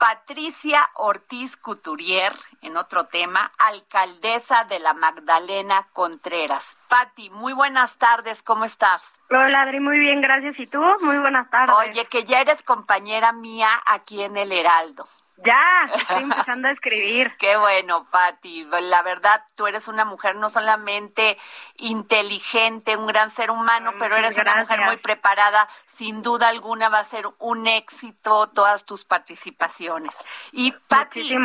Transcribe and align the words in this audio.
Patricia 0.00 0.80
Ortiz 0.94 1.58
Couturier, 1.58 2.32
en 2.62 2.78
otro 2.78 3.04
tema, 3.04 3.52
alcaldesa 3.58 4.64
de 4.64 4.78
la 4.78 4.94
Magdalena 4.94 5.86
Contreras. 5.92 6.78
Pati, 6.88 7.28
muy 7.28 7.52
buenas 7.52 7.98
tardes, 7.98 8.40
¿cómo 8.40 8.64
estás? 8.64 9.20
Hola 9.28 9.60
Adri, 9.60 9.78
muy 9.78 9.98
bien, 9.98 10.22
gracias. 10.22 10.58
¿Y 10.58 10.66
tú? 10.66 10.80
Muy 11.02 11.18
buenas 11.18 11.50
tardes. 11.50 11.76
Oye, 11.76 12.06
que 12.06 12.24
ya 12.24 12.40
eres 12.40 12.62
compañera 12.62 13.32
mía 13.32 13.68
aquí 13.84 14.22
en 14.22 14.38
El 14.38 14.52
Heraldo. 14.52 15.06
Ya, 15.44 15.88
estoy 15.94 16.22
empezando 16.22 16.68
a 16.68 16.72
escribir. 16.72 17.34
Qué 17.38 17.56
bueno, 17.56 18.06
Patti. 18.10 18.66
La 18.82 19.02
verdad, 19.02 19.42
tú 19.54 19.66
eres 19.66 19.88
una 19.88 20.04
mujer 20.04 20.36
no 20.36 20.50
solamente 20.50 21.38
inteligente, 21.76 22.96
un 22.96 23.06
gran 23.06 23.30
ser 23.30 23.50
humano, 23.50 23.92
pero 23.98 24.16
eres 24.16 24.38
una 24.38 24.56
mujer 24.56 24.80
muy 24.82 24.96
preparada. 24.98 25.68
Sin 25.86 26.22
duda 26.22 26.48
alguna 26.48 26.88
va 26.88 26.98
a 26.98 27.04
ser 27.04 27.26
un 27.38 27.66
éxito 27.66 28.48
todas 28.48 28.84
tus 28.84 29.04
participaciones. 29.04 30.18
Y 30.52 30.72
Patti, 30.72 31.36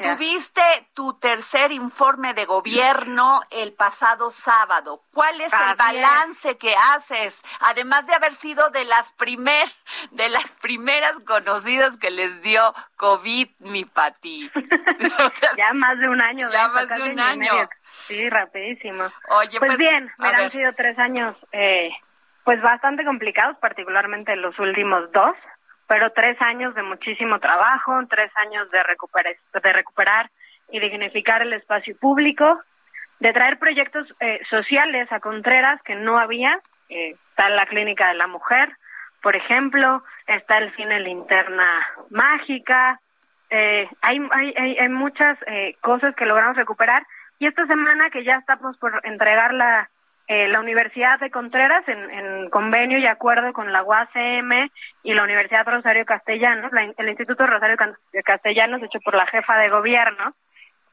tuviste 0.00 0.62
tu 0.94 1.14
tercer 1.14 1.72
informe 1.72 2.34
de 2.34 2.44
gobierno 2.44 3.42
el 3.50 3.72
pasado 3.72 4.30
sábado. 4.30 5.02
¿Cuál 5.12 5.40
es 5.40 5.52
el 5.52 5.70
es. 5.70 5.76
balance 5.76 6.58
que 6.58 6.74
haces? 6.76 7.42
Además 7.60 8.06
de 8.06 8.14
haber 8.14 8.34
sido 8.34 8.70
de 8.70 8.84
las 8.84 9.12
primer, 9.12 9.70
de 10.10 10.28
las 10.28 10.50
primeras 10.52 11.18
conocidas 11.20 11.98
que 11.98 12.10
les 12.10 12.42
dio 12.42 12.74
COVID, 12.96 13.29
mi 13.58 13.84
Pati. 13.84 14.50
O 14.54 15.30
sea, 15.30 15.50
Ya 15.56 15.72
más 15.72 15.98
de 15.98 16.08
un 16.08 16.20
año. 16.20 16.48
Ya 16.50 16.68
más 16.68 16.88
de 16.88 17.02
un 17.02 17.20
año. 17.20 17.68
Sí, 18.06 18.28
rapidísimo. 18.28 19.04
Oye, 19.28 19.58
pues, 19.58 19.70
pues, 19.70 19.78
bien, 19.78 20.10
ver. 20.18 20.34
han 20.34 20.50
sido 20.50 20.72
tres 20.72 20.98
años, 20.98 21.36
eh, 21.52 21.90
pues 22.44 22.60
bastante 22.62 23.04
complicados, 23.04 23.56
particularmente 23.58 24.36
los 24.36 24.58
últimos 24.58 25.10
dos, 25.12 25.36
pero 25.86 26.10
tres 26.12 26.40
años 26.40 26.74
de 26.74 26.82
muchísimo 26.82 27.38
trabajo, 27.38 27.92
tres 28.08 28.30
años 28.36 28.70
de 28.70 28.82
recuperar, 28.82 29.36
de 29.62 29.72
recuperar 29.72 30.30
y 30.70 30.80
dignificar 30.80 31.42
el 31.42 31.52
espacio 31.52 31.96
público, 31.98 32.60
de 33.18 33.32
traer 33.32 33.58
proyectos 33.58 34.06
eh, 34.20 34.40
sociales 34.48 35.10
a 35.12 35.20
Contreras 35.20 35.82
que 35.82 35.96
no 35.96 36.18
había. 36.18 36.60
Eh, 36.88 37.16
está 37.30 37.48
la 37.48 37.66
Clínica 37.66 38.08
de 38.08 38.14
la 38.14 38.26
Mujer, 38.26 38.76
por 39.22 39.36
ejemplo, 39.36 40.02
está 40.26 40.58
el 40.58 40.74
cine 40.76 41.00
Linterna 41.00 41.86
Mágica, 42.10 43.00
eh, 43.50 43.88
hay, 44.00 44.20
hay, 44.30 44.76
hay, 44.78 44.88
muchas 44.88 45.38
eh, 45.46 45.76
cosas 45.80 46.14
que 46.14 46.26
logramos 46.26 46.56
recuperar. 46.56 47.06
Y 47.38 47.46
esta 47.46 47.66
semana 47.66 48.10
que 48.10 48.24
ya 48.24 48.36
estamos 48.36 48.76
por 48.78 49.00
entregar 49.04 49.54
la, 49.54 49.90
eh, 50.28 50.48
la 50.48 50.60
Universidad 50.60 51.18
de 51.18 51.30
Contreras 51.30 51.88
en, 51.88 52.10
en 52.10 52.50
convenio 52.50 52.98
y 52.98 53.06
acuerdo 53.06 53.52
con 53.52 53.72
la 53.72 53.82
UACM 53.82 54.70
y 55.02 55.14
la 55.14 55.24
Universidad 55.24 55.66
Rosario 55.66 56.04
Castellanos, 56.04 56.70
la- 56.72 56.92
el 56.96 57.08
Instituto 57.08 57.46
Rosario 57.46 57.76
Castellanos 58.24 58.82
hecho 58.82 59.00
por 59.00 59.14
la 59.14 59.26
jefa 59.26 59.56
de 59.58 59.70
gobierno, 59.70 60.34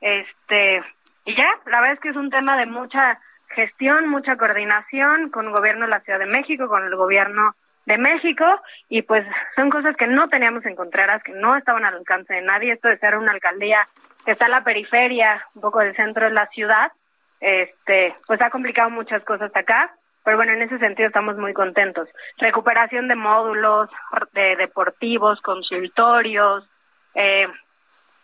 este 0.01 0.81
y 1.25 1.35
ya, 1.35 1.47
la 1.65 1.81
verdad 1.81 1.95
es 1.95 1.99
que 1.99 2.09
es 2.09 2.15
un 2.15 2.29
tema 2.29 2.57
de 2.57 2.65
mucha 2.67 3.19
gestión, 3.49 4.07
mucha 4.07 4.37
coordinación 4.37 5.29
con 5.29 5.45
el 5.47 5.51
gobierno 5.51 5.85
de 5.85 5.91
la 5.91 5.99
Ciudad 5.99 6.19
de 6.19 6.25
México, 6.25 6.67
con 6.67 6.85
el 6.85 6.95
gobierno 6.95 7.53
de 7.87 7.97
México 7.97 8.45
y 8.89 9.01
pues 9.01 9.25
son 9.55 9.69
cosas 9.69 9.95
que 9.95 10.07
no 10.07 10.27
teníamos 10.27 10.65
en 10.65 10.75
Contreras, 10.75 11.23
que 11.23 11.31
no 11.31 11.55
estaban 11.55 11.85
al 11.85 11.95
alcance 11.95 12.33
de 12.33 12.41
nadie, 12.41 12.73
esto 12.73 12.89
de 12.89 12.97
ser 12.97 13.17
una 13.17 13.31
alcaldía 13.31 13.87
que 14.25 14.31
está 14.31 14.45
en 14.45 14.51
la 14.51 14.65
periferia, 14.65 15.47
un 15.55 15.61
poco 15.61 15.79
del 15.79 15.95
centro 15.95 16.25
de 16.25 16.33
la 16.33 16.47
ciudad, 16.47 16.91
este, 17.39 18.13
pues 18.27 18.41
ha 18.41 18.49
complicado 18.49 18.89
muchas 18.89 19.23
cosas 19.23 19.55
acá, 19.55 19.95
pero 20.25 20.35
bueno, 20.35 20.51
en 20.51 20.63
ese 20.63 20.77
sentido 20.79 21.07
estamos 21.07 21.37
muy 21.37 21.53
contentos. 21.53 22.09
Recuperación 22.39 23.07
de 23.07 23.15
módulos, 23.15 23.89
de 24.33 24.57
deportivos, 24.57 25.39
consultorios, 25.39 26.69
eh, 27.15 27.47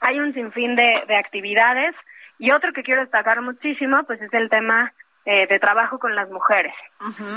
hay 0.01 0.19
un 0.19 0.34
sinfín 0.34 0.75
de, 0.75 1.06
de 1.07 1.16
actividades. 1.16 1.95
Y 2.38 2.51
otro 2.51 2.74
que 2.74 2.84
quiero 2.84 3.00
destacar 3.00 3.40
muchísimo, 3.40 4.03
pues 4.03 4.22
es 4.22 4.34
el 4.34 4.50
tema 4.50 4.91
eh, 5.25 5.47
de 5.47 5.59
trabajo 5.59 6.00
con 6.00 6.16
las 6.16 6.29
mujeres, 6.29 6.73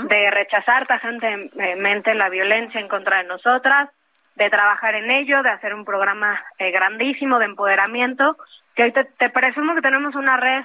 de 0.09 0.31
rechazar 0.31 0.85
tajantemente 0.87 2.13
la 2.13 2.29
violencia 2.29 2.79
en 2.79 2.87
contra 2.87 3.17
de 3.17 3.27
nosotras, 3.27 3.89
de 4.35 4.49
trabajar 4.49 4.95
en 4.95 5.09
ello, 5.09 5.41
de 5.41 5.49
hacer 5.49 5.73
un 5.73 5.85
programa 5.85 6.39
eh, 6.59 6.71
grandísimo 6.71 7.39
de 7.39 7.45
empoderamiento, 7.45 8.37
que 8.75 8.83
hoy 8.83 8.91
te, 8.91 9.05
te 9.05 9.29
presumo 9.29 9.73
que 9.73 9.81
tenemos 9.81 10.15
una 10.15 10.37
red 10.37 10.63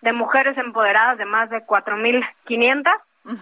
de 0.00 0.12
mujeres 0.12 0.58
empoderadas 0.58 1.18
de 1.18 1.24
más 1.24 1.48
de 1.50 1.64
4.500 1.64 2.90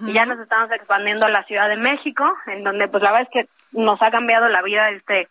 y 0.07 0.13
ya 0.13 0.27
nos 0.27 0.39
estamos 0.39 0.71
expandiendo 0.73 1.25
a 1.25 1.31
la 1.31 1.43
Ciudad 1.45 1.69
de 1.69 1.77
México, 1.77 2.31
en 2.47 2.63
donde 2.63 2.87
pues 2.89 3.03
la 3.03 3.13
verdad 3.13 3.29
es 3.33 3.47
que 3.47 3.51
nos 3.73 4.01
ha 4.03 4.11
cambiado 4.11 4.49
la 4.49 4.61
vida 4.61 4.91
este 4.91 5.29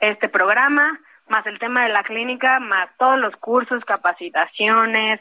este 0.00 0.28
programa, 0.28 0.98
más 1.28 1.46
el 1.46 1.58
tema 1.58 1.84
de 1.84 1.92
la 1.92 2.02
clínica, 2.02 2.60
más 2.60 2.88
todos 2.98 3.18
los 3.18 3.34
cursos, 3.36 3.84
capacitaciones, 3.84 5.20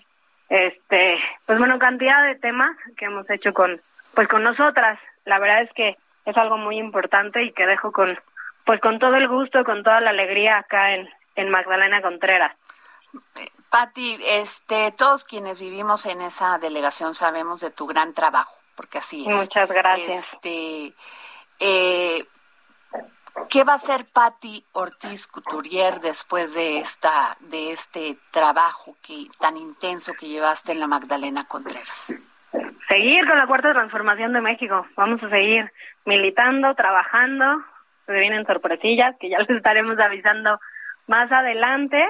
este, 0.50 1.19
pues 1.47 1.57
bueno, 1.57 1.79
cantidad 1.79 2.23
de 2.25 2.35
temas 2.35 2.77
que 2.97 3.05
hemos 3.05 3.27
hecho 3.29 3.53
con, 3.53 3.81
pues 4.13 4.27
con 4.27 4.43
nosotras. 4.43 4.99
La 5.25 5.39
verdad 5.39 5.61
es 5.63 5.71
que 5.73 5.97
es 6.25 6.37
algo 6.37 6.57
muy 6.57 6.77
importante 6.77 7.41
y 7.41 7.53
que 7.53 7.65
dejo 7.65 7.91
con, 7.93 8.19
pues 8.65 8.81
con 8.81 8.99
todo 8.99 9.15
el 9.15 9.29
gusto, 9.29 9.63
con 9.63 9.81
toda 9.81 10.01
la 10.01 10.09
alegría 10.09 10.57
acá 10.57 10.93
en, 10.93 11.09
en 11.35 11.49
Magdalena 11.49 12.01
Contreras. 12.01 12.53
Pati, 13.69 14.19
este, 14.27 14.91
todos 14.91 15.23
quienes 15.23 15.59
vivimos 15.59 16.05
en 16.05 16.21
esa 16.21 16.57
delegación 16.57 17.15
sabemos 17.15 17.61
de 17.61 17.71
tu 17.71 17.87
gran 17.87 18.13
trabajo, 18.13 18.53
porque 18.75 18.97
así 18.97 19.25
es. 19.27 19.35
Muchas 19.35 19.71
gracias. 19.71 20.25
Este, 20.33 20.93
eh, 21.59 22.25
¿Qué 23.49 23.63
va 23.63 23.73
a 23.73 23.75
hacer 23.77 24.05
Patti 24.11 24.63
Ortiz 24.73 25.27
Couturier 25.27 26.01
después 26.01 26.53
de 26.53 26.79
esta, 26.79 27.37
de 27.39 27.71
este 27.71 28.17
trabajo 28.31 28.95
que 29.01 29.27
tan 29.39 29.55
intenso 29.55 30.13
que 30.13 30.27
llevaste 30.27 30.73
en 30.73 30.79
la 30.79 30.87
Magdalena 30.87 31.45
Contreras? 31.47 32.13
Seguir 32.89 33.27
con 33.27 33.37
la 33.37 33.47
cuarta 33.47 33.73
transformación 33.73 34.33
de 34.33 34.41
México. 34.41 34.85
Vamos 34.95 35.23
a 35.23 35.29
seguir 35.29 35.71
militando, 36.05 36.73
trabajando. 36.75 37.63
Se 38.05 38.13
vienen 38.13 38.45
sorpresillas 38.45 39.15
que 39.19 39.29
ya 39.29 39.39
les 39.47 39.49
estaremos 39.49 39.97
avisando 39.99 40.59
más 41.07 41.31
adelante, 41.31 42.03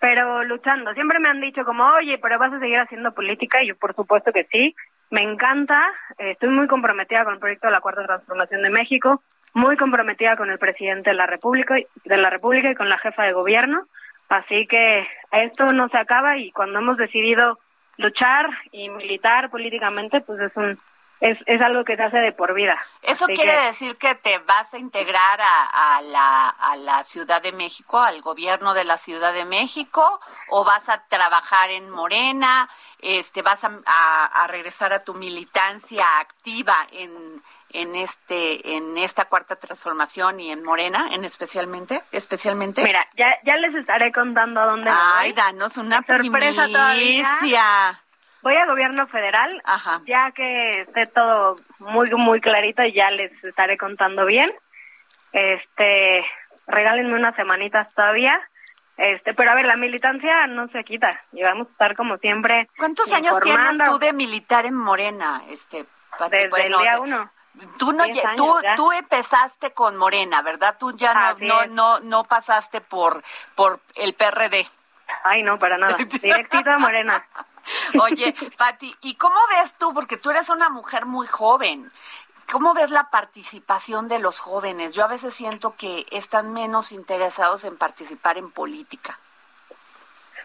pero 0.00 0.44
luchando. 0.44 0.92
Siempre 0.92 1.18
me 1.18 1.28
han 1.28 1.40
dicho 1.40 1.64
como, 1.64 1.84
oye, 1.94 2.18
pero 2.18 2.38
vas 2.38 2.52
a 2.52 2.60
seguir 2.60 2.78
haciendo 2.78 3.14
política 3.14 3.62
y 3.62 3.68
yo 3.68 3.76
por 3.76 3.94
supuesto 3.94 4.32
que 4.32 4.44
sí. 4.50 4.74
Me 5.10 5.22
encanta. 5.22 5.80
Estoy 6.18 6.48
muy 6.50 6.66
comprometida 6.66 7.24
con 7.24 7.34
el 7.34 7.40
proyecto 7.40 7.68
de 7.68 7.72
la 7.72 7.80
cuarta 7.80 8.04
transformación 8.04 8.62
de 8.62 8.70
México, 8.70 9.22
muy 9.54 9.76
comprometida 9.76 10.36
con 10.36 10.50
el 10.50 10.58
presidente 10.58 11.10
de 11.10 11.16
la 11.16 11.26
República, 11.26 11.78
y- 11.78 11.86
de 12.04 12.16
la 12.16 12.28
República 12.30 12.70
y 12.70 12.74
con 12.74 12.88
la 12.88 12.98
jefa 12.98 13.22
de 13.24 13.32
gobierno. 13.32 13.86
Así 14.28 14.66
que 14.66 15.06
esto 15.32 15.72
no 15.72 15.88
se 15.88 15.98
acaba 15.98 16.36
y 16.38 16.50
cuando 16.52 16.78
hemos 16.80 16.96
decidido 16.96 17.58
luchar 17.96 18.46
y 18.72 18.88
militar 18.88 19.50
políticamente, 19.50 20.20
pues 20.20 20.40
es 20.40 20.52
un 20.56 20.78
es, 21.20 21.38
es 21.46 21.60
algo 21.62 21.84
que 21.84 21.96
se 21.96 22.02
hace 22.02 22.18
de 22.18 22.32
por 22.32 22.52
vida. 22.52 22.76
¿Eso 23.00 23.24
Así 23.24 23.34
quiere 23.34 23.52
que- 23.52 23.66
decir 23.66 23.96
que 23.96 24.14
te 24.16 24.38
vas 24.40 24.74
a 24.74 24.78
integrar 24.78 25.40
a, 25.40 25.96
a 25.96 26.02
la, 26.02 26.48
a 26.48 26.76
la 26.76 27.02
Ciudad 27.04 27.40
de 27.40 27.52
México, 27.52 27.98
al 28.00 28.20
gobierno 28.20 28.74
de 28.74 28.84
la 28.84 28.98
Ciudad 28.98 29.32
de 29.32 29.46
México, 29.46 30.20
o 30.48 30.64
vas 30.64 30.88
a 30.90 31.06
trabajar 31.06 31.70
en 31.70 31.88
Morena? 31.88 32.68
Este, 32.98 33.40
¿Vas 33.40 33.64
a, 33.64 33.70
a- 33.86 34.26
a 34.42 34.46
regresar 34.48 34.92
a 34.92 34.98
tu 35.04 35.14
militancia 35.14 36.04
activa 36.18 36.76
en, 36.92 37.10
en, 37.74 37.94
este, 37.96 38.76
en 38.76 38.96
esta 38.96 39.26
cuarta 39.26 39.56
transformación 39.56 40.40
y 40.40 40.50
en 40.50 40.62
Morena, 40.64 41.08
en 41.12 41.24
especialmente? 41.24 42.02
especialmente? 42.12 42.82
Mira, 42.82 43.06
ya, 43.16 43.26
ya 43.44 43.56
les 43.56 43.74
estaré 43.74 44.12
contando 44.12 44.60
a 44.60 44.66
dónde 44.66 44.90
Ay, 44.90 45.32
voy. 45.32 45.42
danos 45.42 45.76
una 45.76 46.02
Sorpresa 46.06 46.66
todavía. 46.66 47.28
primicia. 47.38 48.00
Voy 48.42 48.56
a 48.56 48.66
gobierno 48.66 49.06
federal, 49.06 49.60
Ajá. 49.64 50.00
ya 50.06 50.30
que 50.32 50.82
esté 50.82 51.06
todo 51.06 51.56
muy, 51.78 52.10
muy 52.10 52.40
clarito 52.40 52.82
y 52.82 52.92
ya 52.92 53.10
les 53.10 53.32
estaré 53.44 53.76
contando 53.78 54.26
bien. 54.26 54.50
Este, 55.32 56.24
regálenme 56.66 57.14
unas 57.14 57.34
semanitas 57.36 57.92
todavía. 57.94 58.38
Este, 58.96 59.34
pero 59.34 59.50
a 59.50 59.54
ver, 59.54 59.64
la 59.66 59.76
militancia 59.76 60.46
no 60.46 60.68
se 60.68 60.84
quita 60.84 61.20
y 61.32 61.42
vamos 61.42 61.66
a 61.66 61.70
estar 61.72 61.96
como 61.96 62.16
siempre. 62.18 62.68
¿Cuántos 62.78 63.12
años 63.12 63.40
tienes 63.40 63.78
tú 63.84 63.98
de 63.98 64.12
militar 64.12 64.66
en 64.66 64.74
Morena, 64.76 65.42
este, 65.48 65.84
Desde 66.30 66.66
el 66.66 66.72
día 66.78 67.00
uno. 67.00 67.30
Tú 67.78 67.92
no 67.92 68.04
tú, 68.36 68.56
tú 68.76 68.92
empezaste 68.92 69.72
con 69.72 69.96
Morena, 69.96 70.42
¿verdad? 70.42 70.76
Tú 70.78 70.96
ya 70.96 71.14
no, 71.14 71.36
no, 71.38 71.66
no, 71.66 72.00
no 72.00 72.24
pasaste 72.24 72.80
por 72.80 73.22
por 73.54 73.80
el 73.94 74.14
PRD. 74.14 74.66
Ay, 75.22 75.42
no, 75.42 75.58
para 75.58 75.78
nada. 75.78 75.96
Directito 76.22 76.70
a 76.70 76.78
Morena. 76.78 77.24
Oye, 78.00 78.34
Pati, 78.58 78.94
¿y 79.02 79.14
cómo 79.14 79.38
ves 79.50 79.76
tú? 79.78 79.94
Porque 79.94 80.16
tú 80.16 80.30
eres 80.30 80.48
una 80.48 80.68
mujer 80.68 81.06
muy 81.06 81.26
joven. 81.26 81.90
¿Cómo 82.50 82.74
ves 82.74 82.90
la 82.90 83.10
participación 83.10 84.08
de 84.08 84.18
los 84.18 84.38
jóvenes? 84.40 84.92
Yo 84.92 85.04
a 85.04 85.08
veces 85.08 85.34
siento 85.34 85.76
que 85.76 86.04
están 86.10 86.52
menos 86.52 86.92
interesados 86.92 87.64
en 87.64 87.78
participar 87.78 88.36
en 88.36 88.50
política. 88.50 89.18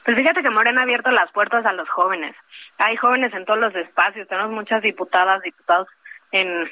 Pues 0.05 0.15
fíjate 0.15 0.41
que 0.41 0.49
Morena 0.49 0.81
ha 0.81 0.83
abierto 0.83 1.11
las 1.11 1.29
puertas 1.31 1.65
a 1.65 1.73
los 1.73 1.89
jóvenes. 1.89 2.35
Hay 2.77 2.95
jóvenes 2.95 3.33
en 3.33 3.45
todos 3.45 3.59
los 3.59 3.75
espacios. 3.75 4.27
Tenemos 4.27 4.51
muchas 4.51 4.81
diputadas, 4.81 5.41
diputados 5.41 5.89
en, 6.31 6.69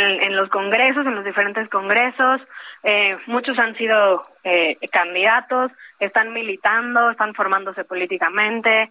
en, 0.00 0.36
los 0.36 0.48
congresos, 0.48 1.06
en 1.06 1.14
los 1.14 1.24
diferentes 1.24 1.68
congresos. 1.68 2.40
Eh, 2.82 3.16
muchos 3.26 3.58
han 3.58 3.76
sido 3.76 4.24
eh, 4.44 4.76
candidatos, 4.90 5.72
están 5.98 6.32
militando, 6.32 7.10
están 7.10 7.34
formándose 7.34 7.84
políticamente, 7.84 8.90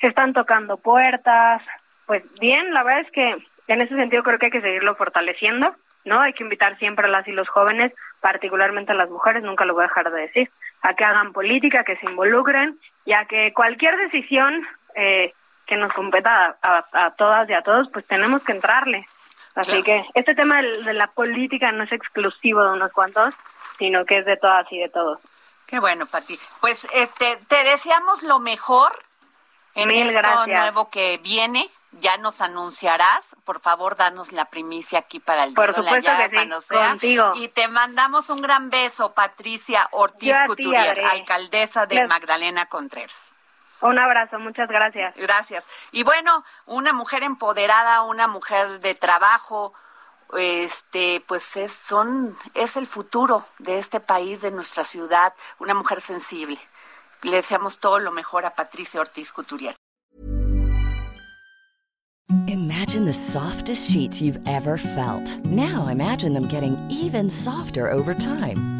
están 0.00 0.32
tocando 0.32 0.76
puertas. 0.76 1.62
Pues 2.06 2.22
bien, 2.40 2.72
la 2.72 2.82
verdad 2.82 3.02
es 3.02 3.10
que 3.12 3.36
en 3.68 3.80
ese 3.80 3.94
sentido 3.94 4.22
creo 4.22 4.38
que 4.38 4.46
hay 4.46 4.52
que 4.52 4.60
seguirlo 4.60 4.96
fortaleciendo, 4.96 5.74
¿no? 6.04 6.20
Hay 6.20 6.32
que 6.32 6.42
invitar 6.42 6.78
siempre 6.78 7.06
a 7.06 7.10
las 7.10 7.26
y 7.28 7.32
los 7.32 7.48
jóvenes, 7.48 7.92
particularmente 8.20 8.92
a 8.92 8.96
las 8.96 9.10
mujeres, 9.10 9.42
nunca 9.42 9.64
lo 9.64 9.74
voy 9.74 9.84
a 9.84 9.88
dejar 9.88 10.10
de 10.10 10.20
decir, 10.22 10.50
a 10.82 10.94
que 10.94 11.04
hagan 11.04 11.32
política, 11.32 11.84
que 11.84 11.96
se 11.96 12.06
involucren 12.06 12.78
y 13.04 13.12
a 13.12 13.26
que 13.26 13.52
cualquier 13.52 13.96
decisión 13.96 14.66
eh, 14.96 15.32
que 15.66 15.76
nos 15.76 15.92
competa 15.92 16.56
a, 16.60 17.10
todas 17.16 17.48
y 17.48 17.52
a 17.52 17.62
todos, 17.62 17.88
pues 17.92 18.04
tenemos 18.06 18.42
que 18.42 18.52
entrarle. 18.52 19.06
Así 19.54 19.82
que 19.82 20.06
este 20.14 20.34
tema 20.34 20.62
de, 20.62 20.94
la 20.94 21.08
política 21.08 21.72
no 21.72 21.84
es 21.84 21.92
exclusivo 21.92 22.62
de 22.62 22.70
unos 22.70 22.92
cuantos, 22.92 23.34
sino 23.78 24.04
que 24.04 24.18
es 24.18 24.26
de 24.26 24.36
todas 24.36 24.70
y 24.70 24.78
de 24.78 24.88
todos. 24.88 25.18
Qué 25.66 25.78
bueno, 25.78 26.06
Pati. 26.06 26.38
Pues 26.60 26.86
este, 26.92 27.38
te 27.48 27.64
deseamos 27.64 28.22
lo 28.22 28.38
mejor 28.38 28.92
en 29.74 29.90
esto 29.90 30.46
nuevo 30.46 30.90
que 30.90 31.18
viene. 31.18 31.70
Ya 31.92 32.16
nos 32.18 32.40
anunciarás. 32.40 33.36
Por 33.44 33.60
favor, 33.60 33.96
danos 33.96 34.30
la 34.30 34.44
primicia 34.44 35.00
aquí 35.00 35.18
para 35.18 35.42
el 35.42 35.54
Por 35.54 35.74
supuesto 35.74 36.10
que 36.16 36.60
sí, 36.60 36.74
contigo. 36.74 37.32
Y 37.34 37.48
te 37.48 37.66
mandamos 37.66 38.30
un 38.30 38.42
gran 38.42 38.70
beso, 38.70 39.12
Patricia 39.12 39.88
Ortiz 39.90 40.36
Couturier, 40.46 41.04
alcaldesa 41.04 41.86
de 41.86 42.06
Magdalena 42.06 42.66
Contreras. 42.66 43.32
Un 43.82 43.98
abrazo, 43.98 44.38
muchas 44.38 44.68
gracias. 44.68 45.14
Gracias. 45.16 45.68
Y 45.92 46.02
bueno, 46.02 46.44
una 46.66 46.92
mujer 46.92 47.22
empoderada, 47.22 48.02
una 48.02 48.26
mujer 48.26 48.80
de 48.80 48.94
trabajo, 48.94 49.72
este, 50.36 51.22
pues 51.26 51.56
es, 51.56 51.72
son, 51.72 52.36
es 52.54 52.76
el 52.76 52.86
futuro 52.86 53.44
de 53.58 53.78
este 53.78 54.00
país, 54.00 54.42
de 54.42 54.50
nuestra 54.50 54.84
ciudad, 54.84 55.32
una 55.58 55.74
mujer 55.74 56.00
sensible. 56.00 56.58
Le 57.22 57.36
deseamos 57.36 57.78
todo 57.78 57.98
lo 57.98 58.10
mejor 58.10 58.44
a 58.44 58.54
Patricia 58.54 59.00
Ortiz 59.00 59.32
Couturier. 59.32 59.74
Imagine 62.46 63.04
the 63.04 63.12
softest 63.12 63.90
sheets 63.90 64.22
you've 64.22 64.40
ever 64.46 64.78
felt. 64.78 65.44
Now 65.44 65.88
imagine 65.88 66.32
them 66.32 66.46
getting 66.46 66.76
even 66.88 67.28
softer 67.28 67.90
over 67.90 68.14
time. 68.14 68.79